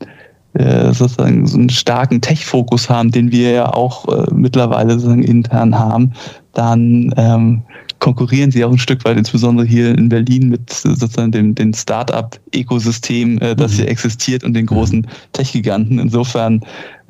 [0.53, 6.13] sozusagen so einen starken Tech-Fokus haben, den wir ja auch äh, mittlerweile sozusagen intern haben,
[6.55, 7.63] dann ähm,
[8.01, 13.39] konkurrieren sie auch ein Stück weit, insbesondere hier in Berlin, mit sozusagen dem, dem Start-up-Ökosystem,
[13.39, 13.77] äh, das mhm.
[13.77, 15.07] hier existiert und den großen mhm.
[15.33, 15.99] Tech-Giganten.
[15.99, 16.61] Insofern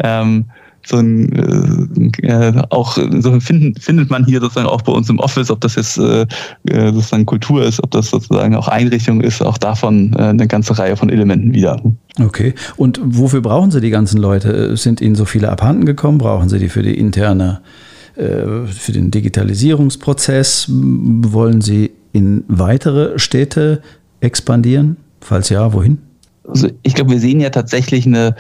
[0.01, 0.47] ähm,
[0.87, 5.19] so ein, äh, äh, auch so finden, findet man hier sozusagen auch bei uns im
[5.19, 6.27] Office, ob das jetzt äh,
[6.69, 10.79] äh, sozusagen Kultur ist, ob das sozusagen auch Einrichtung ist, auch davon äh, eine ganze
[10.79, 11.81] Reihe von Elementen wieder.
[12.19, 12.55] Okay.
[12.77, 14.77] Und wofür brauchen Sie die ganzen Leute?
[14.77, 16.19] Sind Ihnen so viele abhanden gekommen?
[16.19, 17.61] Brauchen Sie die für die interne,
[18.17, 20.67] äh, für den Digitalisierungsprozess?
[20.69, 23.83] Wollen Sie in weitere Städte
[24.21, 24.97] expandieren?
[25.21, 25.99] Falls ja, wohin?
[26.49, 28.35] Also ich glaube, wir sehen ja tatsächlich eine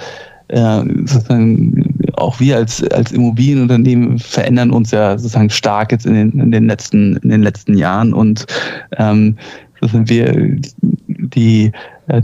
[0.48, 6.32] äh, sozusagen auch wir als, als Immobilienunternehmen verändern uns ja sozusagen stark jetzt in den,
[6.32, 8.46] in den letzten, in den letzten Jahren und
[8.96, 9.36] ähm,
[9.80, 10.58] wir
[11.06, 11.72] die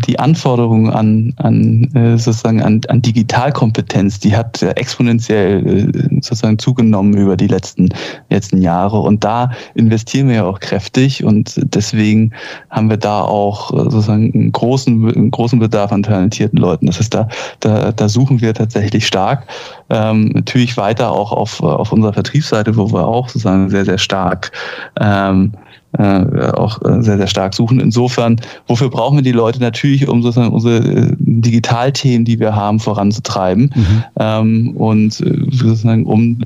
[0.06, 7.14] die Anforderungen an, an äh, sozusagen an, an Digitalkompetenz, die hat exponentiell äh, sozusagen zugenommen
[7.16, 7.88] über die letzten
[8.30, 12.32] letzten Jahre und da investieren wir ja auch kräftig und deswegen
[12.70, 16.86] haben wir da auch sozusagen einen großen einen großen Bedarf an talentierten Leuten.
[16.86, 17.28] Das heißt, da
[17.60, 19.46] da, da suchen wir tatsächlich stark.
[19.90, 24.52] Ähm, natürlich weiter auch auf auf unserer Vertriebsseite, wo wir auch sozusagen sehr sehr stark
[25.00, 25.52] ähm,
[25.98, 27.80] äh, auch äh, sehr, sehr stark suchen.
[27.80, 32.80] Insofern, wofür brauchen wir die Leute natürlich, um sozusagen unsere äh, Digitalthemen, die wir haben,
[32.80, 34.04] voranzutreiben mhm.
[34.18, 36.38] ähm, und äh, sozusagen um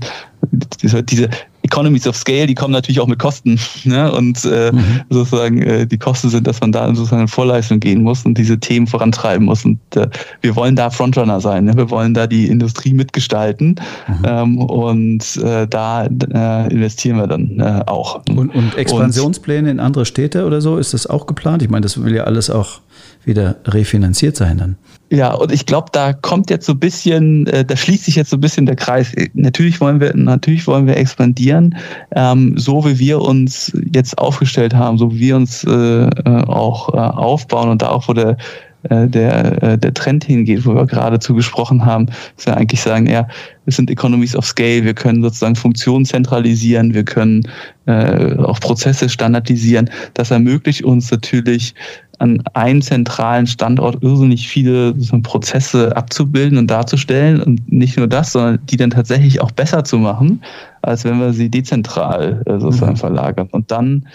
[0.83, 1.29] diese, diese
[1.63, 3.59] Economies of Scale, die kommen natürlich auch mit Kosten.
[3.85, 4.13] Ne?
[4.13, 5.01] Und äh, mhm.
[5.09, 8.61] sozusagen äh, die Kosten sind, dass man da sozusagen in Vorleistung gehen muss und diese
[8.61, 9.65] Themen vorantreiben muss.
[9.65, 10.09] Und äh,
[10.43, 11.65] wir wollen da Frontrunner sein.
[11.65, 11.77] Ne?
[11.77, 13.77] Wir wollen da die Industrie mitgestalten.
[14.07, 14.25] Mhm.
[14.25, 18.23] Ähm, und äh, da äh, investieren wir dann äh, auch.
[18.29, 21.63] Und, und Expansionspläne und, in andere Städte oder so, ist das auch geplant?
[21.63, 22.81] Ich meine, das will ja alles auch
[23.25, 24.77] wieder refinanziert sein dann.
[25.13, 28.31] Ja, und ich glaube, da kommt jetzt so ein bisschen, äh, da schließt sich jetzt
[28.31, 29.13] so ein bisschen der Kreis.
[29.35, 31.77] Natürlich wollen wir, natürlich wollen wir expandieren,
[32.15, 36.95] ähm, so wie wir uns jetzt aufgestellt haben, so wie wir uns äh, äh auch
[36.95, 38.37] äh, aufbauen und da auch, wo der
[38.85, 42.81] äh, der, äh, der Trend hingeht, wo wir gerade zu gesprochen haben, dass wir eigentlich
[42.81, 43.29] sagen, ja,
[43.67, 47.47] es sind Economies of Scale, wir können sozusagen Funktionen zentralisieren, wir können
[47.85, 49.91] äh, auch Prozesse standardisieren.
[50.15, 51.75] Das ermöglicht uns natürlich
[52.21, 58.59] an einem zentralen Standort irrsinnig viele Prozesse abzubilden und darzustellen und nicht nur das, sondern
[58.67, 60.43] die dann tatsächlich auch besser zu machen,
[60.83, 62.99] als wenn wir sie dezentral äh, sozusagen mhm.
[62.99, 63.49] verlagern.
[63.51, 64.07] Und dann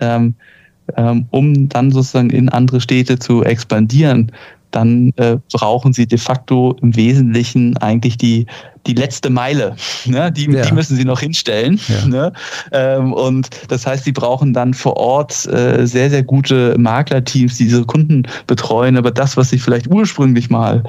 [0.00, 0.34] ähm,
[0.96, 4.32] ähm, um dann sozusagen in andere Städte zu expandieren,
[4.70, 8.46] dann äh, brauchen sie de facto im Wesentlichen eigentlich die
[8.86, 10.32] die letzte Meile, ne?
[10.32, 10.62] die, ja.
[10.62, 11.78] die müssen sie noch hinstellen.
[11.88, 12.06] Ja.
[12.06, 12.32] Ne?
[12.72, 17.64] Ähm, und das heißt, sie brauchen dann vor Ort äh, sehr, sehr gute Maklerteams, die
[17.64, 18.96] diese Kunden betreuen.
[18.96, 20.82] Aber das, was sie vielleicht ursprünglich mal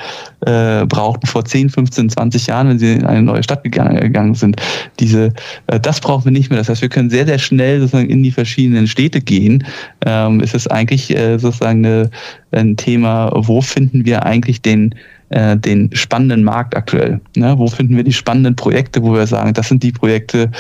[0.46, 4.36] äh, brauchten, vor 10, 15, 20 Jahren, wenn sie in eine neue Stadt gegangen, gegangen
[4.36, 4.56] sind,
[5.00, 5.34] diese,
[5.68, 6.60] äh, das brauchen wir nicht mehr.
[6.60, 9.66] Das heißt, wir können sehr, sehr schnell sozusagen in die verschiedenen Städte gehen.
[10.06, 12.10] Ähm, es ist eigentlich äh, sozusagen eine,
[12.52, 14.96] ein Thema, wo finden wir eigentlich den
[15.32, 17.22] äh, den spannenden Markt aktuell?
[17.36, 17.58] Ne?
[17.58, 20.52] Wo finden wir die spannenden Projekte, wo wir sagen, das sind die Projekte,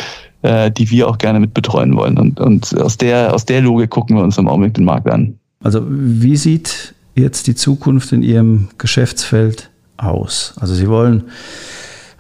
[0.42, 2.18] äh, die wir auch gerne mit betreuen wollen?
[2.18, 5.36] Und, und aus, der, aus der Logik gucken wir uns im Augenblick den Markt an.
[5.64, 10.56] Also wie sieht jetzt die Zukunft in Ihrem Geschäftsfeld aus?
[10.60, 11.26] Also Sie wollen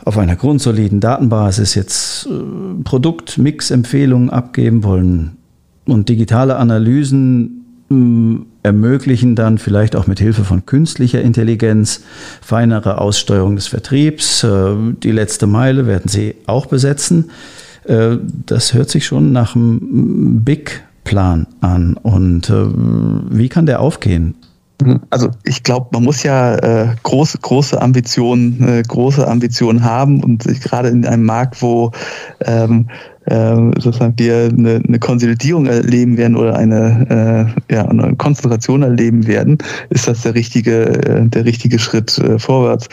[0.03, 5.37] auf einer grundsoliden Datenbasis jetzt äh, Produktmix-Empfehlungen abgeben wollen
[5.85, 7.60] und digitale Analysen
[8.63, 12.03] ermöglichen dann vielleicht auch mit Hilfe von künstlicher Intelligenz
[12.41, 14.43] feinere Aussteuerung des Vertriebs.
[14.43, 14.73] Äh,
[15.03, 17.31] die letzte Meile werden Sie auch besetzen.
[17.85, 21.95] Äh, das hört sich schon nach einem Big-Plan an.
[21.95, 22.65] Und äh,
[23.29, 24.35] wie kann der aufgehen?
[25.09, 30.43] Also ich glaube, man muss ja äh, große, große Ambitionen, äh, große Ambitionen haben und
[30.61, 31.91] gerade in einem Markt, wo
[32.45, 32.89] ähm,
[33.27, 39.27] ähm, sozusagen wir eine, eine Konsolidierung erleben werden oder eine, äh, ja, eine Konzentration erleben
[39.27, 42.89] werden, ist das der richtige, äh, der richtige Schritt äh, vorwärts.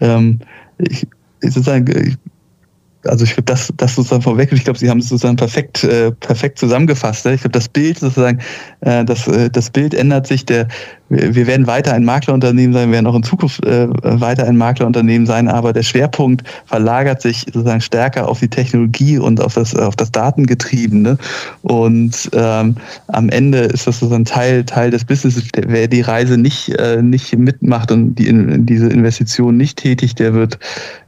[0.00, 0.40] Ähm,
[0.78, 1.06] ich
[1.40, 2.16] sozusagen, ich,
[3.06, 6.12] also ich würde das, das sozusagen vorweg, ich glaube, Sie haben es sozusagen perfekt, äh,
[6.12, 7.24] perfekt zusammengefasst.
[7.24, 7.34] Ne?
[7.34, 8.40] Ich glaube, das Bild sozusagen,
[8.80, 10.46] äh, das, äh, das Bild ändert sich.
[10.46, 10.68] Der,
[11.08, 15.26] wir werden weiter ein Maklerunternehmen sein, wir werden auch in Zukunft äh, weiter ein Maklerunternehmen
[15.26, 19.94] sein, aber der Schwerpunkt verlagert sich sozusagen stärker auf die Technologie und auf das, auf
[19.94, 21.16] das Datengetriebene.
[21.62, 22.76] Und ähm,
[23.08, 25.44] am Ende ist das sozusagen Teil, Teil des Businesses.
[25.54, 30.34] Wer die Reise nicht, äh, nicht mitmacht und die, in, diese Investition nicht tätigt, der
[30.34, 30.58] wird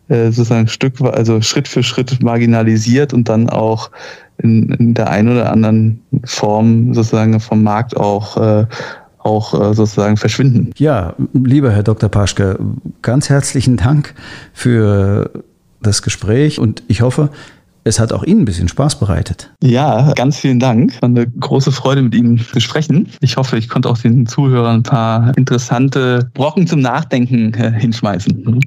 [0.09, 3.91] sozusagen Stück, also Schritt für Schritt marginalisiert und dann auch
[4.39, 8.67] in, in der einen oder anderen Form sozusagen vom Markt auch äh,
[9.19, 10.71] auch äh, sozusagen verschwinden.
[10.79, 12.09] Ja, lieber Herr Dr.
[12.09, 12.59] Paschke,
[13.03, 14.15] ganz herzlichen Dank
[14.53, 15.31] für
[15.83, 17.31] das Gespräch und ich hoffe,
[17.85, 19.51] es hat auch Ihnen ein bisschen Spaß bereitet.
[19.63, 21.01] Ja, ganz vielen Dank.
[21.01, 23.09] War eine große Freude, mit Ihnen zu sprechen.
[23.21, 28.61] Ich hoffe, ich konnte auch den Zuhörern ein paar interessante Brocken zum Nachdenken äh, hinschmeißen.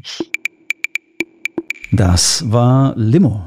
[1.94, 3.42] Das war Limo,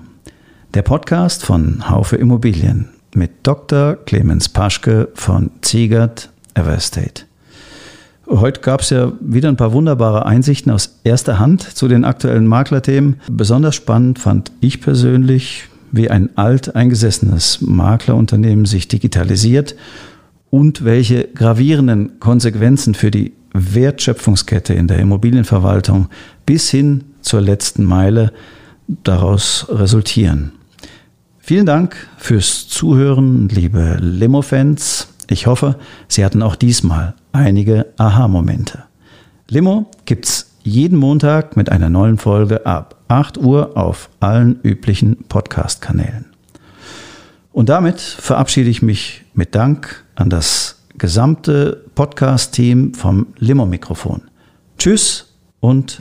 [0.75, 3.97] der Podcast von Haufe Immobilien mit Dr.
[4.05, 7.25] Clemens Paschke von Ziegert Everstate.
[8.27, 12.47] Heute gab es ja wieder ein paar wunderbare Einsichten aus erster Hand zu den aktuellen
[12.47, 13.19] Maklerthemen.
[13.31, 19.75] Besonders spannend fand ich persönlich, wie ein alteingesessenes Maklerunternehmen sich digitalisiert
[20.51, 26.09] und welche gravierenden Konsequenzen für die Wertschöpfungskette in der Immobilienverwaltung
[26.45, 28.33] bis hin zur letzten Meile
[28.87, 30.53] daraus resultieren.
[31.39, 35.09] Vielen Dank fürs Zuhören, liebe Limo-Fans.
[35.29, 35.77] Ich hoffe,
[36.09, 38.85] Sie hatten auch diesmal einige Aha-Momente.
[39.49, 46.27] Limo gibt's jeden Montag mit einer neuen Folge ab 8 Uhr auf allen üblichen Podcast-Kanälen.
[47.53, 54.23] Und damit verabschiede ich mich mit Dank an das gesamte Podcast-Team vom Limo-Mikrofon.
[54.79, 56.01] Tschüss und